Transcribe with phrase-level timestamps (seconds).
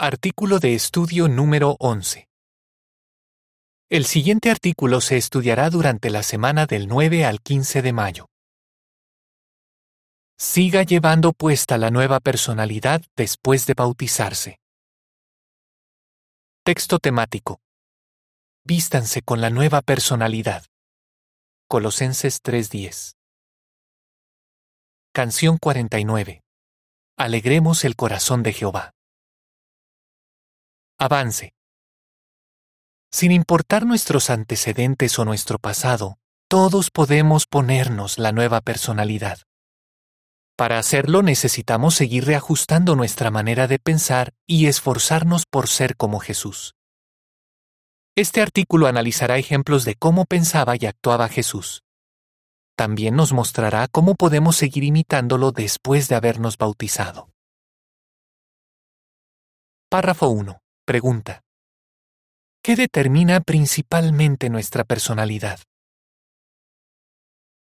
[0.00, 2.28] Artículo de estudio número 11.
[3.90, 8.28] El siguiente artículo se estudiará durante la semana del 9 al 15 de mayo.
[10.38, 14.60] Siga llevando puesta la nueva personalidad después de bautizarse.
[16.62, 17.60] Texto temático.
[18.62, 20.64] Vístanse con la nueva personalidad.
[21.66, 23.16] Colosenses 3:10.
[25.12, 26.44] Canción 49.
[27.16, 28.92] Alegremos el corazón de Jehová.
[31.00, 31.52] Avance.
[33.12, 39.38] Sin importar nuestros antecedentes o nuestro pasado, todos podemos ponernos la nueva personalidad.
[40.56, 46.74] Para hacerlo necesitamos seguir reajustando nuestra manera de pensar y esforzarnos por ser como Jesús.
[48.16, 51.84] Este artículo analizará ejemplos de cómo pensaba y actuaba Jesús.
[52.76, 57.30] También nos mostrará cómo podemos seguir imitándolo después de habernos bautizado.
[59.88, 60.60] Párrafo 1.
[60.88, 61.42] Pregunta.
[62.64, 65.60] ¿Qué determina principalmente nuestra personalidad?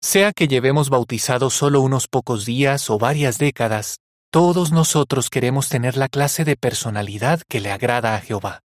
[0.03, 3.97] Sea que llevemos bautizado solo unos pocos días o varias décadas,
[4.31, 8.61] todos nosotros queremos tener la clase de personalidad que le agrada a Jehová.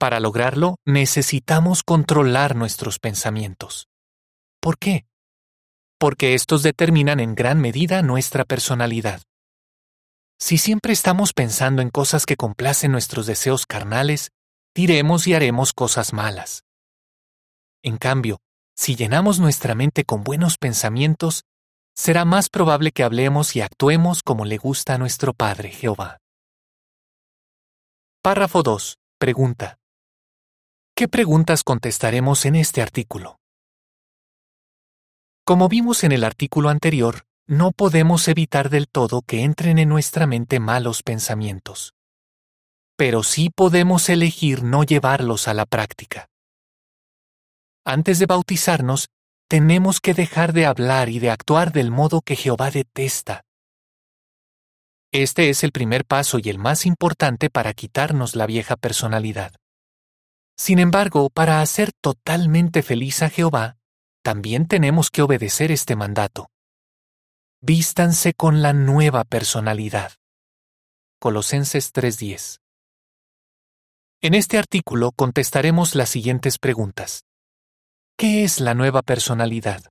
[0.00, 3.86] Para lograrlo, necesitamos controlar nuestros pensamientos.
[4.60, 5.06] ¿Por qué?
[6.00, 9.22] Porque estos determinan en gran medida nuestra personalidad.
[10.38, 14.30] Si siempre estamos pensando en cosas que complacen nuestros deseos carnales,
[14.74, 16.64] diremos y haremos cosas malas.
[17.82, 18.38] En cambio,
[18.76, 21.44] si llenamos nuestra mente con buenos pensamientos,
[21.94, 26.18] será más probable que hablemos y actuemos como le gusta a nuestro Padre Jehová.
[28.22, 28.98] Párrafo 2.
[29.18, 29.78] Pregunta.
[30.96, 33.38] ¿Qué preguntas contestaremos en este artículo?
[35.44, 40.26] Como vimos en el artículo anterior, no podemos evitar del todo que entren en nuestra
[40.26, 41.94] mente malos pensamientos
[42.96, 46.28] pero sí podemos elegir no llevarlos a la práctica.
[47.84, 49.08] Antes de bautizarnos,
[49.48, 53.42] tenemos que dejar de hablar y de actuar del modo que Jehová detesta.
[55.12, 59.52] Este es el primer paso y el más importante para quitarnos la vieja personalidad.
[60.56, 63.76] Sin embargo, para hacer totalmente feliz a Jehová,
[64.22, 66.48] también tenemos que obedecer este mandato.
[67.66, 70.12] Vístanse con la nueva personalidad.
[71.18, 72.60] Colosenses 3:10
[74.20, 77.24] en este artículo contestaremos las siguientes preguntas.
[78.18, 79.82] ¿Qué es la nueva personalidad?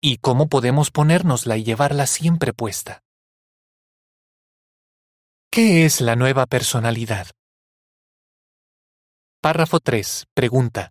[0.00, 3.02] ¿Y cómo podemos ponérnosla y llevarla siempre puesta?
[5.50, 7.26] ¿Qué es la nueva personalidad?
[9.40, 10.26] Párrafo 3.
[10.34, 10.90] Pregunta.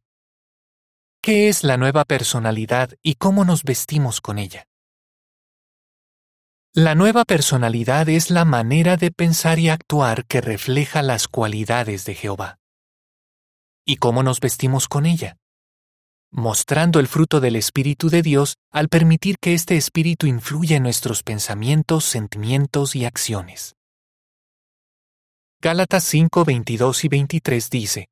[1.22, 4.66] ¿Qué es la nueva personalidad y cómo nos vestimos con ella?
[6.74, 12.16] La nueva personalidad es la manera de pensar y actuar que refleja las cualidades de
[12.16, 12.60] Jehová
[13.86, 15.36] y cómo nos vestimos con ella,
[16.32, 21.24] mostrando el fruto del Espíritu de Dios al permitir que este Espíritu influya en nuestros
[21.24, 23.76] pensamientos, sentimientos y acciones.
[25.60, 28.08] Gálatas 5, 22 y 23 dice,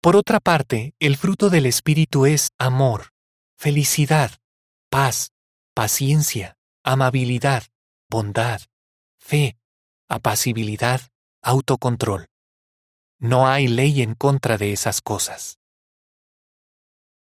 [0.00, 3.10] Por otra parte, el fruto del Espíritu es amor,
[3.58, 4.30] felicidad,
[4.88, 5.32] paz,
[5.74, 7.64] paciencia, amabilidad,
[8.08, 8.62] bondad,
[9.18, 9.56] fe,
[10.08, 11.00] apacibilidad,
[11.42, 12.28] autocontrol.
[13.18, 15.58] No hay ley en contra de esas cosas.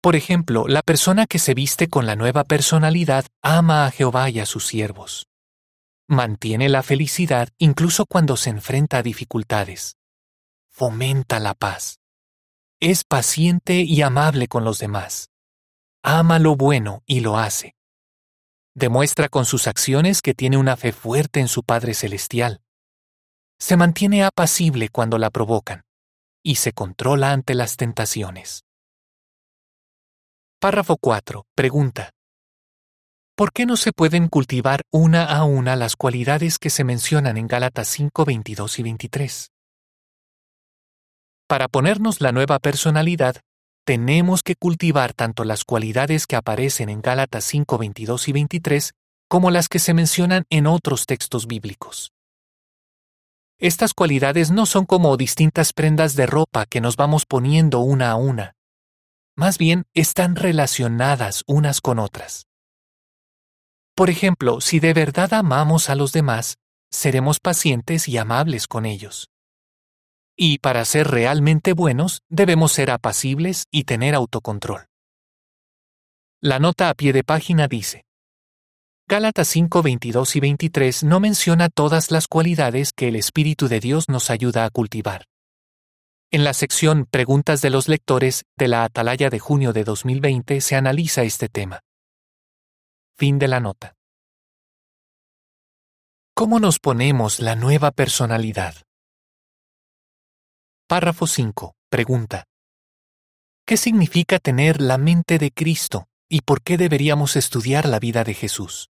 [0.01, 4.41] Por ejemplo, la persona que se viste con la nueva personalidad ama a Jehová y
[4.41, 5.27] a sus siervos.
[6.09, 9.97] Mantiene la felicidad incluso cuando se enfrenta a dificultades.
[10.71, 11.99] Fomenta la paz.
[12.81, 15.31] Es paciente y amable con los demás.
[16.03, 17.75] Ama lo bueno y lo hace.
[18.81, 22.63] Demuestra con sus acciones que tiene una fe fuerte en su Padre Celestial
[23.61, 25.83] se mantiene apacible cuando la provocan
[26.43, 28.65] y se controla ante las tentaciones.
[30.59, 31.45] Párrafo 4.
[31.55, 32.11] Pregunta.
[33.37, 37.49] ¿Por qué no se pueden cultivar una a una las cualidades que se mencionan en
[37.49, 39.51] Gálatas 5, 22 y 23?
[41.47, 43.37] Para ponernos la nueva personalidad,
[43.85, 48.93] tenemos que cultivar tanto las cualidades que aparecen en Gálatas 5, 22 y 23
[49.29, 52.13] como las que se mencionan en otros textos bíblicos.
[53.59, 58.17] Estas cualidades no son como distintas prendas de ropa que nos vamos poniendo una a
[58.17, 58.55] una.
[59.37, 62.47] Más bien están relacionadas unas con otras.
[63.95, 66.57] Por ejemplo, si de verdad amamos a los demás,
[66.91, 69.30] seremos pacientes y amables con ellos.
[70.43, 74.87] Y para ser realmente buenos, debemos ser apacibles y tener autocontrol.
[76.41, 78.07] La nota a pie de página dice,
[79.07, 84.09] Gálatas 5, 22 y 23 no menciona todas las cualidades que el Espíritu de Dios
[84.09, 85.27] nos ayuda a cultivar.
[86.31, 90.75] En la sección Preguntas de los lectores de la Atalaya de junio de 2020 se
[90.75, 91.81] analiza este tema.
[93.19, 93.95] Fin de la nota.
[96.35, 98.75] ¿Cómo nos ponemos la nueva personalidad?
[100.91, 101.77] Párrafo 5.
[101.89, 102.49] Pregunta.
[103.65, 108.35] ¿Qué significa tener la mente de Cristo y por qué deberíamos estudiar la vida de
[108.35, 108.89] Jesús?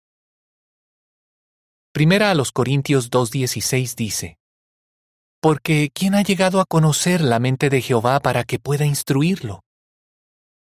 [1.95, 4.37] Primera a los Corintios 2.16 dice,
[5.41, 9.63] Porque ¿quién ha llegado a conocer la mente de Jehová para que pueda instruirlo?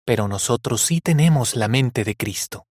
[0.04, 2.66] Pero nosotros sí tenemos la mente de Cristo.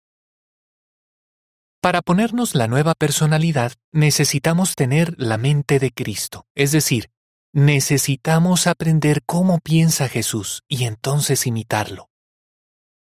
[1.79, 7.09] Para ponernos la nueva personalidad necesitamos tener la mente de Cristo, es decir,
[7.53, 12.09] necesitamos aprender cómo piensa Jesús y entonces imitarlo.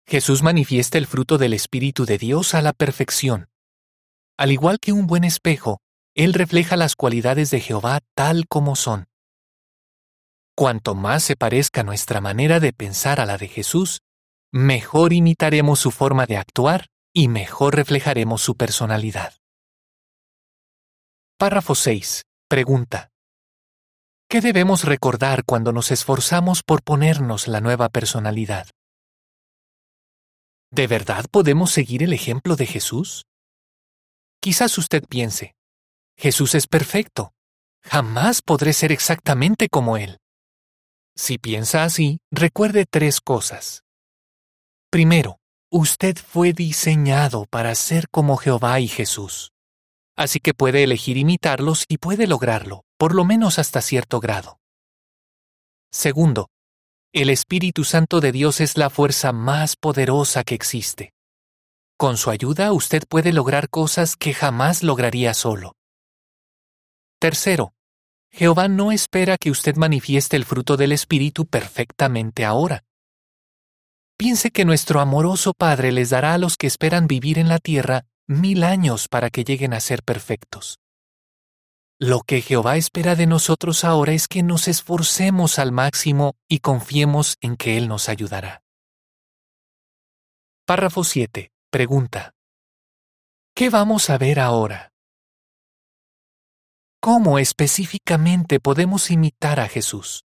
[0.06, 3.48] Jesús manifiesta el fruto del Espíritu de Dios a la perfección,
[4.42, 5.80] al igual que un buen espejo,
[6.16, 9.06] Él refleja las cualidades de Jehová tal como son.
[10.56, 14.00] Cuanto más se parezca nuestra manera de pensar a la de Jesús,
[14.52, 19.34] mejor imitaremos su forma de actuar y mejor reflejaremos su personalidad.
[21.38, 22.24] Párrafo 6.
[22.48, 23.11] Pregunta.
[24.32, 28.66] ¿Qué debemos recordar cuando nos esforzamos por ponernos la nueva personalidad?
[30.70, 33.26] ¿De verdad podemos seguir el ejemplo de Jesús?
[34.40, 35.54] Quizás usted piense,
[36.16, 37.34] Jesús es perfecto,
[37.82, 40.16] jamás podré ser exactamente como Él.
[41.14, 43.82] Si piensa así, recuerde tres cosas.
[44.90, 45.40] Primero,
[45.70, 49.52] usted fue diseñado para ser como Jehová y Jesús.
[50.16, 54.58] Así que puede elegir imitarlos y puede lograrlo, por lo menos hasta cierto grado.
[55.90, 56.48] Segundo,
[57.12, 61.12] el Espíritu Santo de Dios es la fuerza más poderosa que existe.
[61.98, 65.74] Con su ayuda usted puede lograr cosas que jamás lograría solo.
[67.18, 67.74] Tercero,
[68.30, 72.82] Jehová no espera que usted manifieste el fruto del Espíritu perfectamente ahora.
[74.16, 78.06] Piense que nuestro amoroso Padre les dará a los que esperan vivir en la tierra
[78.26, 80.78] mil años para que lleguen a ser perfectos.
[81.98, 87.36] Lo que Jehová espera de nosotros ahora es que nos esforcemos al máximo y confiemos
[87.40, 88.62] en que Él nos ayudará.
[90.66, 91.52] Párrafo 7.
[91.70, 92.32] Pregunta.
[93.54, 94.90] ¿Qué vamos a ver ahora?
[97.00, 100.24] ¿Cómo específicamente podemos imitar a Jesús?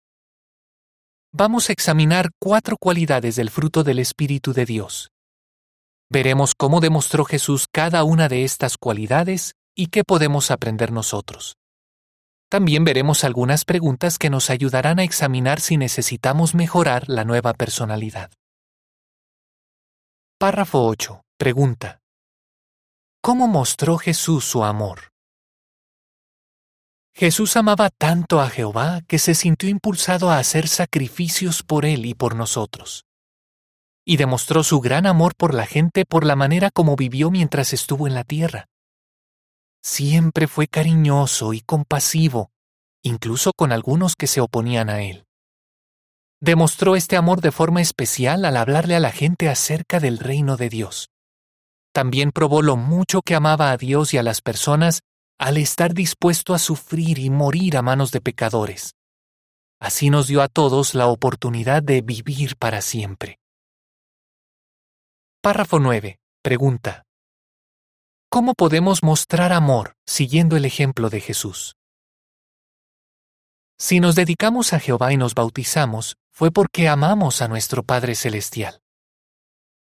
[1.34, 5.12] Vamos a examinar cuatro cualidades del fruto del Espíritu de Dios.
[6.14, 11.56] Veremos cómo demostró Jesús cada una de estas cualidades y qué podemos aprender nosotros.
[12.50, 18.30] También veremos algunas preguntas que nos ayudarán a examinar si necesitamos mejorar la nueva personalidad.
[20.38, 21.22] Párrafo 8.
[21.38, 22.02] Pregunta.
[23.22, 25.14] ¿Cómo mostró Jesús su amor?
[27.16, 32.16] Jesús amaba tanto a Jehová que se sintió impulsado a hacer sacrificios por él y
[32.16, 33.06] por nosotros.
[34.06, 38.08] Y demostró su gran amor por la gente por la manera como vivió mientras estuvo
[38.08, 38.68] en la tierra.
[39.84, 42.52] Siempre fue cariñoso y compasivo,
[43.04, 45.26] incluso con algunos que se oponían a él.
[46.40, 50.70] Demostró este amor de forma especial al hablarle a la gente acerca del reino de
[50.70, 51.10] Dios.
[51.94, 55.02] También probó lo mucho que amaba a Dios y a las personas
[55.38, 58.96] al estar dispuesto a sufrir y morir a manos de pecadores.
[59.80, 63.41] Así nos dio a todos la oportunidad de vivir para siempre.
[65.44, 66.20] Párrafo 9.
[66.44, 67.02] Pregunta.
[68.30, 71.78] ¿Cómo podemos mostrar amor siguiendo el ejemplo de Jesús?
[73.80, 78.82] Si nos dedicamos a Jehová y nos bautizamos, fue porque amamos a nuestro Padre Celestial.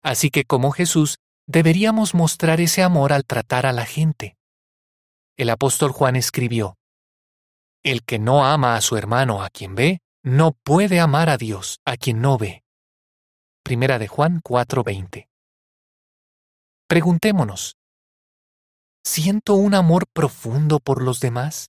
[0.04, 4.37] Así que como Jesús, deberíamos mostrar ese amor al tratar a la gente.
[5.37, 6.76] El apóstol Juan escribió,
[7.83, 11.80] El que no ama a su hermano a quien ve, no puede amar a Dios
[11.85, 12.62] a quien no ve.
[13.64, 15.29] Primera de Juan 4:20.
[16.90, 17.76] Preguntémonos,
[19.06, 21.68] ¿siento un amor profundo por los demás?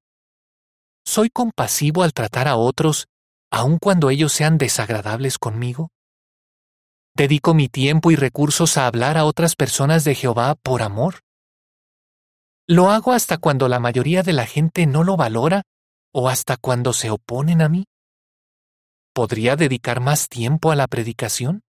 [1.06, 3.06] ¿Soy compasivo al tratar a otros,
[3.52, 5.90] aun cuando ellos sean desagradables conmigo?
[7.16, 11.20] ¿Dedico mi tiempo y recursos a hablar a otras personas de Jehová por amor?
[12.68, 15.62] ¿Lo hago hasta cuando la mayoría de la gente no lo valora
[16.16, 17.84] o hasta cuando se oponen a mí?
[19.14, 21.62] ¿Podría dedicar más tiempo a la predicación?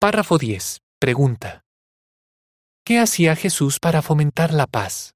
[0.00, 0.80] Párrafo 10.
[1.00, 1.64] Pregunta.
[2.84, 5.14] ¿Qué hacía Jesús para fomentar la paz?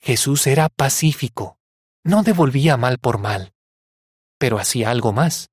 [0.00, 1.58] Jesús era pacífico,
[2.02, 3.52] no devolvía mal por mal,
[4.38, 5.50] pero hacía algo más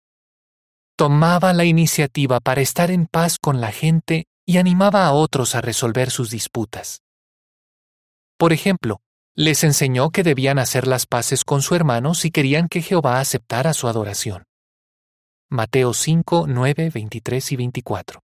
[1.02, 5.62] tomaba la iniciativa para estar en paz con la gente y animaba a otros a
[5.62, 7.02] resolver sus disputas.
[8.38, 9.02] Por ejemplo,
[9.36, 13.74] les enseñó que debían hacer las paces con su hermano si querían que Jehová aceptara
[13.74, 14.44] su adoración.
[15.54, 18.22] Mateo 5, 9, 23 y 24.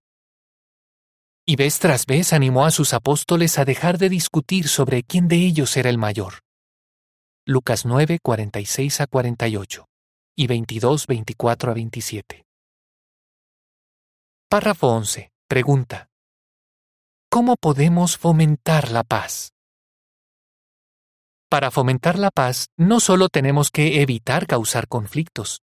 [1.46, 5.36] Y vez tras vez animó a sus apóstoles a dejar de discutir sobre quién de
[5.36, 6.40] ellos era el mayor.
[7.44, 9.84] Lucas 9, 46 a 48
[10.38, 12.46] y 22, 24 a 27.
[14.48, 15.30] Párrafo 11.
[15.46, 16.08] Pregunta.
[17.28, 19.52] ¿Cómo podemos fomentar la paz?
[21.50, 25.60] Para fomentar la paz, no solo tenemos que evitar causar conflictos.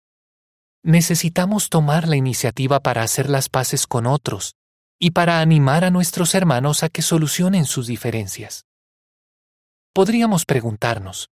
[0.85, 4.55] Necesitamos tomar la iniciativa para hacer las paces con otros
[5.01, 8.65] y para animar a nuestros hermanos a que solucionen sus diferencias.
[9.93, 11.29] Podríamos preguntarnos,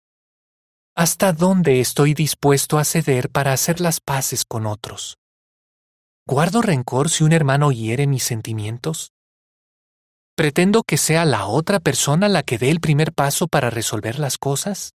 [0.96, 5.18] ¿hasta dónde estoy dispuesto a ceder para hacer las paces con otros?
[6.26, 9.12] ¿Guardo rencor si un hermano hiere mis sentimientos?
[10.36, 14.38] ¿Pretendo que sea la otra persona la que dé el primer paso para resolver las
[14.38, 14.94] cosas?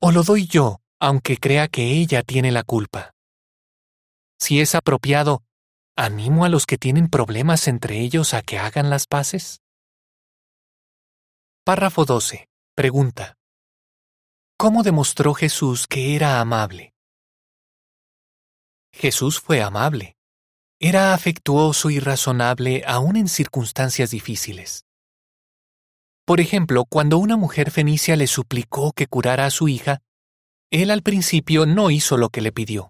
[0.00, 3.12] ¿O lo doy yo, aunque crea que ella tiene la culpa?
[4.40, 5.42] Si es apropiado,
[5.96, 9.60] ¿animo a los que tienen problemas entre ellos a que hagan las paces?
[11.64, 12.48] Párrafo 12.
[12.74, 13.36] Pregunta.
[14.56, 16.94] ¿Cómo demostró Jesús que era amable?
[18.92, 20.16] Jesús fue amable.
[20.80, 24.86] Era afectuoso y razonable aún en circunstancias difíciles.
[26.24, 30.00] Por ejemplo, cuando una mujer fenicia le suplicó que curara a su hija,
[30.70, 32.89] él al principio no hizo lo que le pidió,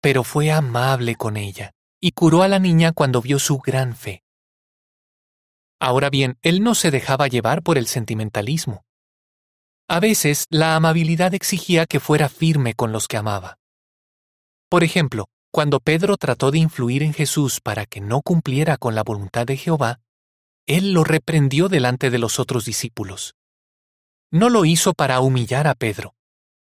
[0.00, 4.22] pero fue amable con ella y curó a la niña cuando vio su gran fe.
[5.80, 8.84] Ahora bien, él no se dejaba llevar por el sentimentalismo.
[9.88, 13.58] A veces la amabilidad exigía que fuera firme con los que amaba.
[14.68, 19.02] Por ejemplo, cuando Pedro trató de influir en Jesús para que no cumpliera con la
[19.02, 20.00] voluntad de Jehová,
[20.66, 23.34] él lo reprendió delante de los otros discípulos.
[24.30, 26.14] No lo hizo para humillar a Pedro,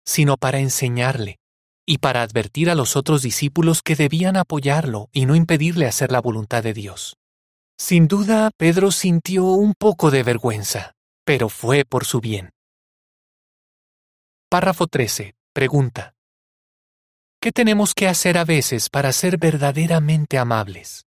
[0.06, 1.40] sino para enseñarle
[1.90, 6.22] y para advertir a los otros discípulos que debían apoyarlo y no impedirle hacer la
[6.22, 7.18] voluntad de Dios.
[7.80, 10.94] Sin duda, Pedro sintió un poco de vergüenza,
[11.26, 12.52] pero fue por su bien.
[14.52, 15.34] Párrafo 13.
[15.52, 16.14] Pregunta.
[17.42, 21.08] ¿Qué tenemos que hacer a veces para ser verdaderamente amables?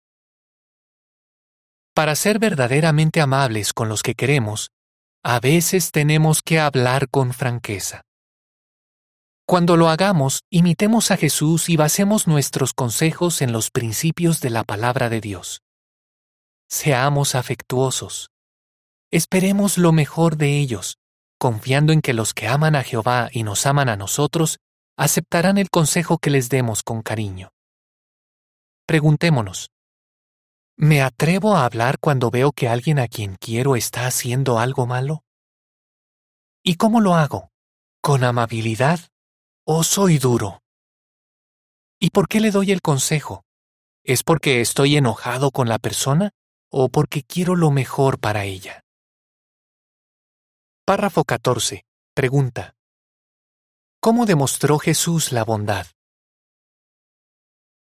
[1.93, 4.69] Para ser verdaderamente amables con los que queremos,
[5.25, 8.05] a veces tenemos que hablar con franqueza.
[9.49, 14.63] Cuando lo hagamos, imitemos a Jesús y basemos nuestros consejos en los principios de la
[14.63, 15.63] palabra de Dios.
[16.69, 18.29] Seamos afectuosos.
[19.09, 20.99] Esperemos lo mejor de ellos,
[21.39, 24.59] confiando en que los que aman a Jehová y nos aman a nosotros
[24.97, 27.49] aceptarán el consejo que les demos con cariño.
[28.85, 29.71] Preguntémonos,
[30.77, 35.23] ¿me atrevo a hablar cuando veo que alguien a quien quiero está haciendo algo malo?
[36.61, 37.49] ¿Y cómo lo hago?
[37.99, 38.99] ¿Con amabilidad
[39.71, 40.63] o soy duro?
[41.99, 43.43] ¿Y por qué le doy el consejo?
[44.03, 46.31] ¿Es porque estoy enojado con la persona
[46.71, 48.81] o porque quiero lo mejor para ella?
[50.87, 51.83] Párrafo 14.
[52.15, 52.73] Pregunta.
[54.01, 55.85] ¿Cómo demostró Jesús la bondad?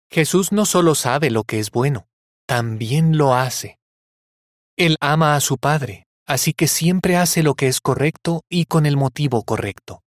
[0.10, 2.08] Jesús no solo sabe lo que es bueno,
[2.48, 3.78] también lo hace.
[4.78, 8.86] Él ama a su Padre, así que siempre hace lo que es correcto y con
[8.86, 10.03] el motivo correcto.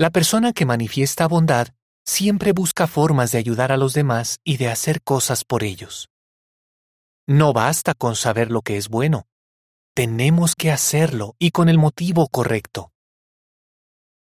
[0.00, 1.74] La persona que manifiesta bondad
[2.06, 6.08] siempre busca formas de ayudar a los demás y de hacer cosas por ellos.
[7.26, 9.26] No basta con saber lo que es bueno,
[9.96, 12.92] tenemos que hacerlo y con el motivo correcto.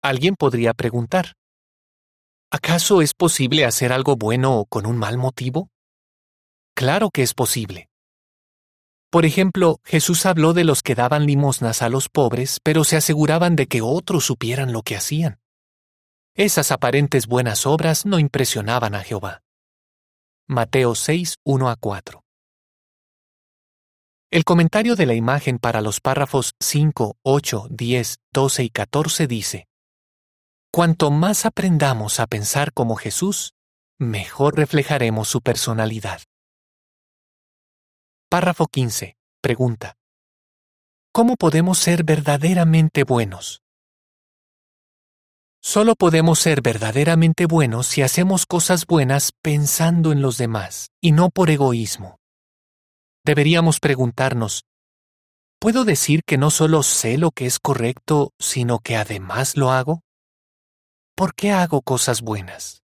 [0.03, 1.35] Alguien podría preguntar,
[2.51, 5.69] ¿acaso es posible hacer algo bueno con un mal motivo?
[6.75, 7.91] Claro que es posible.
[9.11, 13.57] Por ejemplo, Jesús habló de los que daban limosnas a los pobres, pero se aseguraban
[13.57, 15.40] de que otros supieran lo que hacían.
[16.35, 19.43] Esas aparentes buenas obras no impresionaban a Jehová.
[20.49, 22.23] Mateo 6, 1 a 4.
[24.31, 29.67] El comentario de la imagen para los párrafos 5, 8, 10, 12 y 14 dice,
[30.73, 33.55] Cuanto más aprendamos a pensar como Jesús,
[33.99, 36.21] mejor reflejaremos su personalidad.
[38.29, 39.17] Párrafo 15.
[39.43, 39.97] Pregunta.
[41.13, 43.63] ¿Cómo podemos ser verdaderamente buenos?
[45.73, 51.31] Solo podemos ser verdaderamente buenos si hacemos cosas buenas pensando en los demás y no
[51.31, 52.19] por egoísmo.
[53.25, 54.65] Deberíamos preguntarnos,
[55.61, 60.03] ¿puedo decir que no solo sé lo que es correcto, sino que además lo hago?
[61.15, 62.83] ¿Por qué hago cosas buenas?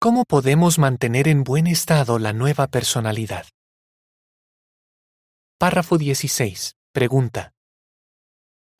[0.00, 3.44] ¿Cómo podemos mantener en buen estado la nueva personalidad?
[5.58, 6.76] Párrafo 16.
[6.94, 7.52] Pregunta.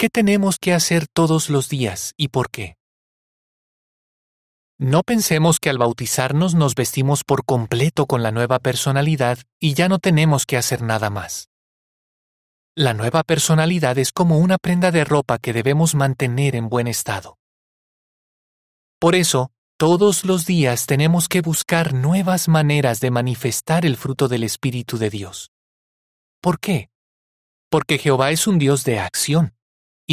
[0.03, 2.77] ¿Qué tenemos que hacer todos los días y por qué?
[4.77, 9.89] No pensemos que al bautizarnos nos vestimos por completo con la nueva personalidad y ya
[9.89, 11.51] no tenemos que hacer nada más.
[12.75, 17.39] La nueva personalidad es como una prenda de ropa que debemos mantener en buen estado.
[18.99, 24.43] Por eso, todos los días tenemos que buscar nuevas maneras de manifestar el fruto del
[24.43, 25.53] Espíritu de Dios.
[26.41, 26.91] ¿Por qué?
[27.71, 29.55] Porque Jehová es un Dios de acción,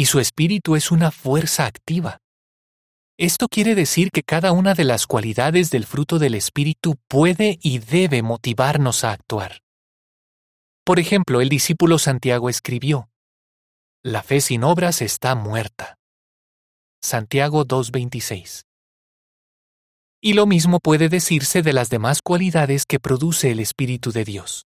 [0.00, 2.22] y su Espíritu es una fuerza activa.
[3.18, 7.80] Esto quiere decir que cada una de las cualidades del fruto del Espíritu puede y
[7.80, 9.60] debe motivarnos a actuar.
[10.86, 13.10] Por ejemplo, el discípulo Santiago escribió,
[14.02, 15.98] La fe sin obras está muerta.
[17.02, 18.62] Santiago 2.26.
[20.22, 24.64] Y lo mismo puede decirse de las demás cualidades que produce el Espíritu de Dios.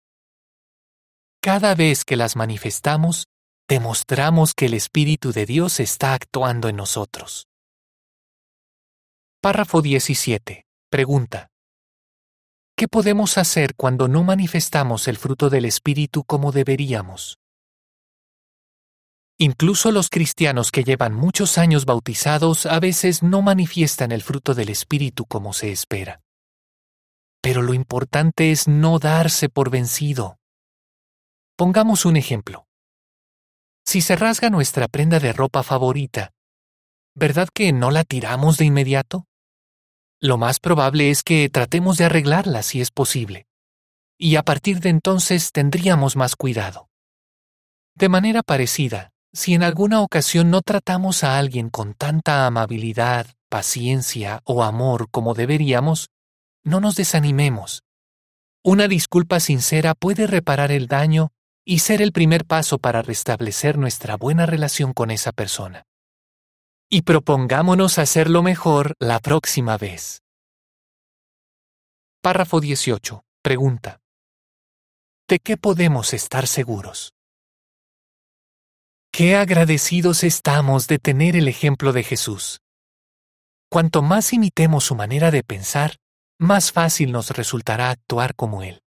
[1.42, 3.24] Cada vez que las manifestamos,
[3.68, 7.48] demostramos que el Espíritu de Dios está actuando en nosotros.
[9.40, 10.64] Párrafo 17.
[10.90, 11.48] Pregunta.
[12.76, 17.38] ¿Qué podemos hacer cuando no manifestamos el fruto del Espíritu como deberíamos?
[19.38, 24.68] Incluso los cristianos que llevan muchos años bautizados a veces no manifiestan el fruto del
[24.68, 26.20] Espíritu como se espera.
[27.40, 30.38] Pero lo importante es no darse por vencido.
[31.56, 32.66] Pongamos un ejemplo.
[33.84, 36.32] Si se rasga nuestra prenda de ropa favorita,
[37.14, 39.26] ¿verdad que no la tiramos de inmediato?
[40.24, 43.46] lo más probable es que tratemos de arreglarla si es posible.
[44.18, 46.88] Y a partir de entonces tendríamos más cuidado.
[47.94, 54.40] De manera parecida, si en alguna ocasión no tratamos a alguien con tanta amabilidad, paciencia
[54.44, 56.08] o amor como deberíamos,
[56.62, 57.82] no nos desanimemos.
[58.62, 61.32] Una disculpa sincera puede reparar el daño
[61.64, 65.84] y ser el primer paso para restablecer nuestra buena relación con esa persona
[66.94, 70.22] y propongámonos hacerlo mejor la próxima vez.
[72.22, 73.24] Párrafo 18.
[73.42, 73.98] Pregunta.
[75.26, 77.12] ¿De qué podemos estar seguros?
[79.10, 82.60] Qué agradecidos estamos de tener el ejemplo de Jesús.
[83.68, 85.96] Cuanto más imitemos su manera de pensar,
[86.38, 88.83] más fácil nos resultará actuar como Él.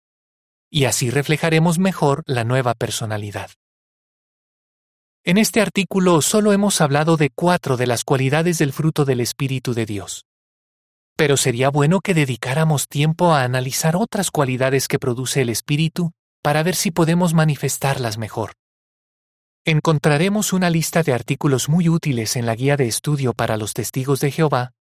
[0.70, 3.52] Y así reflejaremos mejor la nueva personalidad.
[5.24, 9.74] En este artículo solo hemos hablado de cuatro de las cualidades del fruto del Espíritu
[9.74, 10.26] de Dios.
[11.18, 16.64] Pero sería bueno que dedicáramos tiempo a analizar otras cualidades que produce el Espíritu para
[16.64, 18.54] ver si podemos manifestarlas mejor.
[19.66, 24.22] Encontraremos una lista de artículos muy útiles en la guía de estudio para los testigos
[24.22, 24.72] de Jehová,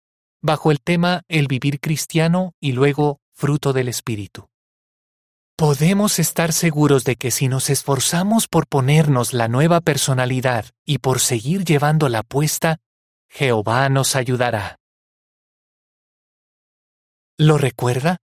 [0.41, 4.47] bajo el tema El vivir cristiano y luego fruto del Espíritu.
[5.59, 11.19] Podemos estar seguros de que si nos esforzamos por ponernos la nueva personalidad y por
[11.19, 12.77] seguir llevando la puesta,
[13.27, 14.77] Jehová nos ayudará.
[17.39, 18.17] ¿Lo recuerda?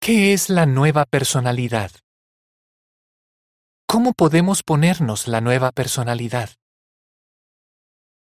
[0.00, 1.90] ¿Qué es la nueva personalidad?
[3.86, 6.48] ¿Cómo podemos ponernos la nueva personalidad?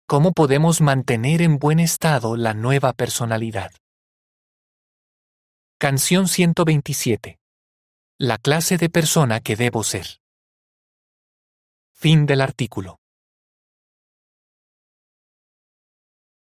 [0.07, 3.73] ¿Cómo podemos mantener en buen estado la nueva personalidad?
[5.85, 7.38] Canción 127.
[8.18, 10.23] La clase de persona que debo ser.
[11.92, 13.01] Fin del artículo.